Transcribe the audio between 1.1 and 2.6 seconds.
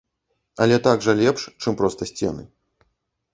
лепш, чым проста сцены.